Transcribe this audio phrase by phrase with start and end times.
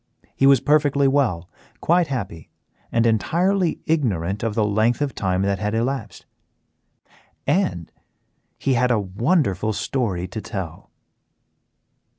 [0.35, 1.47] He was perfectly well,
[1.79, 2.49] quite happy,
[2.91, 6.25] and entirely ignorant of the length of time that had elapsed.
[7.45, 7.91] And
[8.57, 10.89] he had a wonderful story to tell.